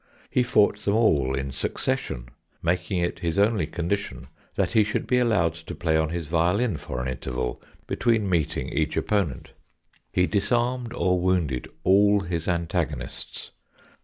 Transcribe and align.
He 0.31 0.41
fought 0.41 0.79
them 0.79 0.95
all 0.95 1.35
in 1.35 1.51
succession 1.51 2.29
making 2.63 2.97
it 3.01 3.19
his 3.19 3.37
only 3.37 3.67
condition 3.67 4.29
that 4.55 4.71
he 4.71 4.83
should 4.83 5.05
be 5.05 5.19
allowed 5.19 5.53
to 5.53 5.75
play 5.75 5.95
on 5.95 6.09
his 6.09 6.25
violin 6.25 6.77
for 6.77 7.03
an 7.03 7.07
interval 7.07 7.61
between 7.85 8.27
meeting 8.27 8.69
each 8.69 8.97
opponent. 8.97 9.51
He 10.11 10.25
disarmed 10.25 10.91
or 10.95 11.19
wounded 11.19 11.67
all 11.83 12.21
his 12.21 12.47
antagonists. 12.47 13.51